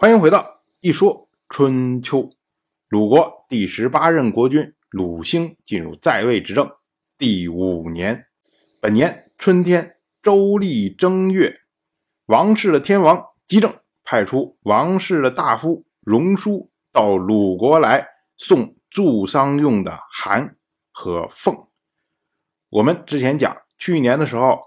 [0.00, 2.30] 欢迎回到一说春秋。
[2.88, 6.70] 鲁国第十八任国君鲁兴进入在位执政
[7.18, 8.24] 第五年，
[8.80, 11.54] 本年春天，周历正月，
[12.24, 18.08] 王室的天王姬政派出王室的大夫荣叔到鲁国来
[18.38, 20.56] 送祝丧用的函
[20.90, 21.54] 和凤。
[22.70, 24.58] 我们之前讲，去年的时候，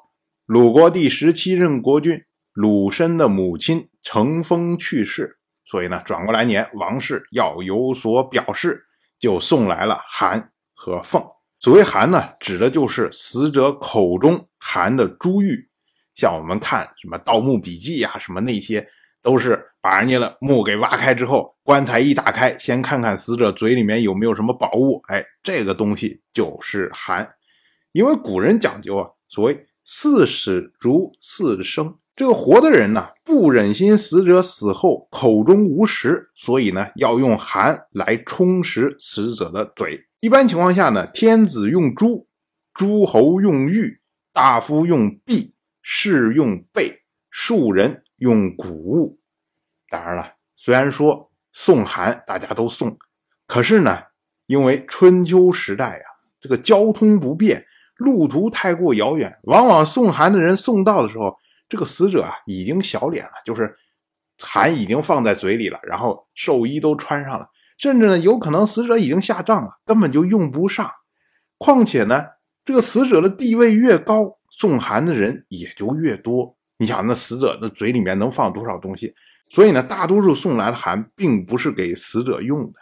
[0.45, 3.89] 鲁国第十七任国君鲁申的母亲。
[4.03, 8.85] 乘风去世，所以呢，转过来年王氏要有所表示，
[9.17, 11.23] 就送来了函和凤。
[11.59, 15.69] 所谓函呢，指的就是死者口中含的珠玉。
[16.13, 18.85] 像我们看什么《盗墓笔记》呀，什么那些，
[19.21, 25.01] 都是把人家的墓给挖开之后，棺材一打开，先看看死者嘴里面有没有什么宝物。
[25.07, 27.33] 哎，这个东西就是函，
[27.93, 31.97] 因为古人讲究啊，所谓四死如四生。
[32.15, 39.99] 这个活的人呢，不忍心死者死后口中无食，所以呢，要用寒来充实死者的嘴。
[40.19, 42.27] 一般情况下呢，天子用珠，
[42.71, 43.99] 诸侯用玉，
[44.31, 49.19] 大夫用璧，士用贝，庶人用谷物。
[49.89, 52.95] 当然了，虽然说送寒大家都送，
[53.47, 53.97] 可是呢，
[54.45, 56.05] 因为春秋时代啊，
[56.39, 57.65] 这个交通不便，
[57.97, 61.35] 路途太过遥远，往往送寒的人送到的时候。
[61.73, 63.75] 这个死者啊，已经小脸了，就是
[64.37, 67.49] 函已经放在嘴里了，然后寿衣都穿上了，
[67.79, 70.87] 甚至呢，有可能死者已经下葬了，根本就用不上。
[71.57, 72.23] 况且呢，
[72.63, 76.55] 这个死者的地位越高，送函的人也就越多。
[76.77, 79.15] 你想，那死者的嘴里面能放多少东西？
[79.49, 82.73] 所以呢，大多数送来的函并不是给死者用的，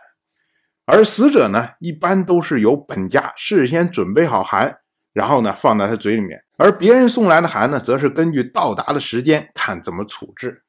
[0.84, 4.81] 而死者呢，一般都是由本家事先准备好函。
[5.14, 10.64] 然后呢，放在他嘴里面，而别人送来的函呢，则是根据到达的时间看怎么处置。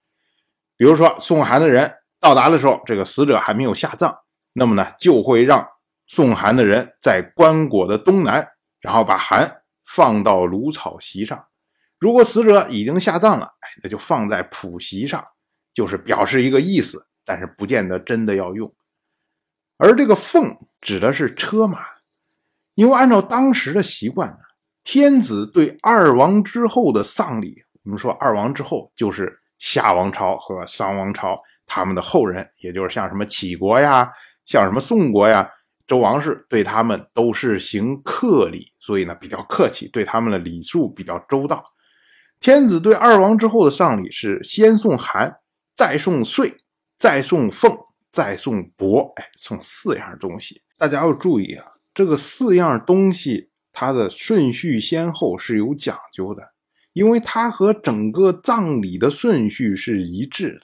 [0.77, 4.19] 比如说，送函的人到达的时候，这个死者还没有下葬，
[4.53, 5.65] 那么呢，就会让
[6.09, 8.49] 送函的人在棺椁的东南，
[8.81, 11.47] 然后把函放到芦草席上。
[12.01, 15.25] 如果死者已经下葬了，哎，那就放在普席上，
[15.73, 18.69] 就是表示一个意思，但是不见得真的要用。
[19.79, 21.92] 而这个凤指的是车马。
[22.75, 24.39] 因为按照当时的习惯呢，
[24.83, 31.35] 天子对二王之后的丧礼，我们说二王之后就是夏王朝和商王朝
[31.67, 34.11] 他们的后人，也就是像什么齐国呀，
[34.47, 35.49] 像什么宋国呀，
[35.87, 41.63] 周王室对他们都是行客礼，所以呢比较客气，对他们的礼数比较周到。
[42.41, 45.33] 天子对二王之后的丧礼是先送函，
[45.77, 46.53] 再送岁，
[46.99, 47.77] 再送凤，
[48.11, 50.61] 再送帛，哎，送四样东西。
[50.77, 51.72] 大家要注意啊。
[51.95, 56.53] 这个四样东西，它的顺序先后是有讲究的，
[56.95, 60.61] 因为它和整个葬礼的顺序是一致的。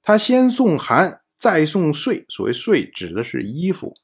[0.00, 2.24] 他先送函，再送岁。
[2.28, 3.94] 所谓岁，指的是衣服，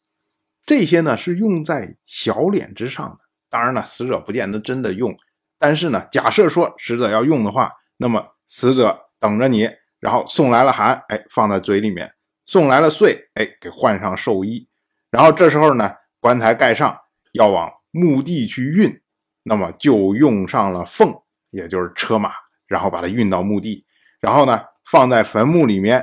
[0.66, 3.18] 这些呢是用在小脸之上的。
[3.48, 5.16] 当然了，死者不见得真的用，
[5.58, 12.08] 但是呢，假设说死者要用的话，那么死者等着你，然后送来了函，哎，放在嘴里面；
[12.44, 14.68] 送来了岁，哎，给换上寿衣，
[15.10, 15.92] 然后这时候呢。
[16.24, 16.98] 棺材盖上，
[17.32, 18.98] 要往墓地去运，
[19.42, 21.14] 那么就用上了凤，
[21.50, 22.32] 也就是车马，
[22.66, 23.84] 然后把它运到墓地，
[24.20, 26.02] 然后呢放在坟墓里面，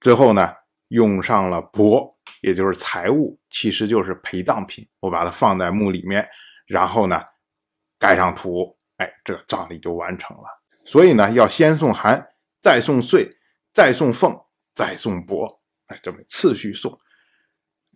[0.00, 0.54] 最后呢
[0.88, 6.26] 用上了帛，也就是财物，其实就是陪葬品，我把它放在墓里面，
[6.66, 7.22] 然后呢
[7.98, 10.44] 盖上土，哎，这个葬礼就完成了。
[10.86, 12.26] 所以呢，要先送函，
[12.62, 13.28] 再送岁，
[13.74, 14.34] 再送凤，
[14.74, 15.58] 再送帛，
[15.88, 16.98] 哎，这么次序送。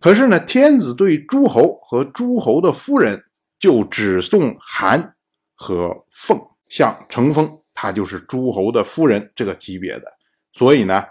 [0.03, 3.23] 可是呢，天子对诸侯和诸侯的夫人
[3.57, 5.15] 就只送函
[5.55, 6.37] 和凤，
[6.67, 10.11] 像程丰，他就是诸侯的夫人这个级别的，
[10.51, 11.05] 所以呢，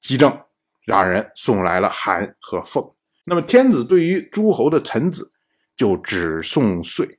[0.00, 0.40] 姬政
[0.86, 2.82] 让人送来了函和凤。
[3.24, 5.30] 那么天子对于诸侯的臣子
[5.76, 7.18] 就只送岁。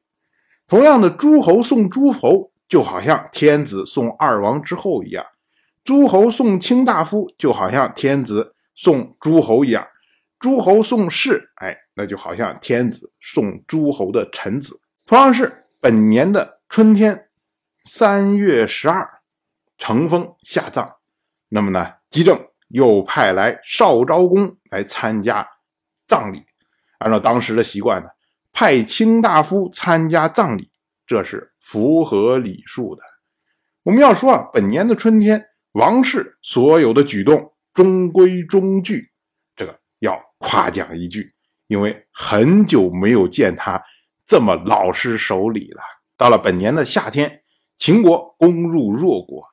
[0.67, 5.23] 同样的，诸侯送诸侯，就好像天子送二王之后一样；
[5.83, 9.87] 诸侯送卿大夫，就好像天子送诸侯一样。
[10.39, 14.81] 诸侯送士，哎，那就好像天子送诸侯的臣子。
[15.05, 17.29] 同样是本年的春天，
[17.83, 19.19] 三月十二，
[19.77, 20.87] 乘风下葬。
[21.49, 22.39] 那么呢，姬政
[22.69, 25.45] 又派来少昭公来参加
[26.07, 26.43] 葬礼。
[26.99, 28.07] 按照当时的习惯呢，
[28.53, 30.71] 派卿大夫参加葬礼，
[31.05, 33.03] 这是符合礼数的。
[33.83, 39.07] 我们要说啊，本年的春天，王室所有的举动中规中矩，
[40.49, 41.31] 夸奖一句，
[41.67, 43.79] 因为很久没有见他
[44.25, 45.81] 这么老实守礼了。
[46.17, 47.43] 到了本年的夏天，
[47.77, 49.43] 秦国攻入弱国。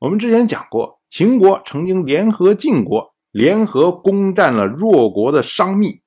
[0.00, 6.02] 我们之前讲过，秦国曾经联合晋国，联合攻占了弱国的商密。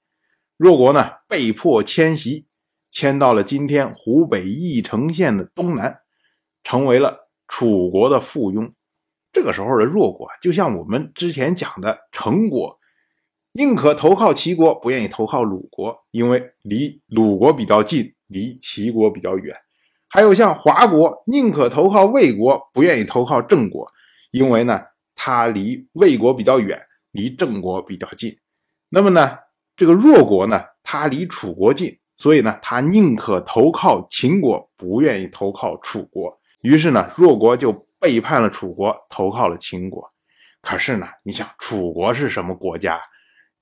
[0.55, 2.45] 弱国呢，被迫迁徙，
[2.91, 6.01] 迁到了今天湖北翼城县的东南，
[6.63, 8.71] 成为了楚国的附庸。
[9.33, 12.77] 这个时候的弱国，就像我们之前讲的成国，
[13.53, 19.55] 宁可投靠齐国，不愿意投靠鲁国，因为离鲁国比较近，离齐国比较远。
[20.07, 23.87] 还有像华国，宁可投靠魏国，不愿意投靠郑国，
[24.31, 24.81] 因为呢，
[25.15, 26.79] 他离魏国比较远，
[27.11, 28.37] 离郑国比较近。
[28.89, 29.37] 那么呢，
[29.75, 36.39] 这个弱国呢，他离楚国近，所以呢，他宁可投靠秦国，不愿意投靠楚国。
[36.61, 37.85] 于是呢，弱国就。
[38.01, 40.11] 背叛了楚国，投靠了秦国。
[40.63, 42.99] 可是呢，你想，楚国是什么国家？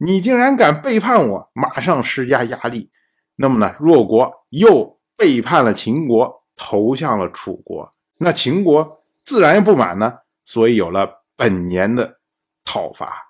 [0.02, 2.90] 你竟然敢背叛我，马上施加压力。
[3.36, 7.92] 那么呢，弱国又背叛了秦国，投向了楚国。
[8.18, 12.20] 那秦国自然不满呢，所以有了本年的
[12.64, 13.30] 讨伐。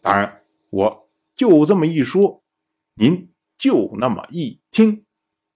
[0.00, 2.42] 当然，我就这么一说，
[2.94, 5.04] 您就那么一听。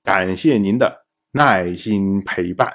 [0.03, 2.73] 感谢您的耐心陪伴。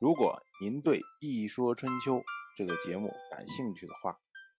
[0.00, 2.16] 如果您对《一说春秋》
[2.56, 4.18] 这个节目感兴趣的话，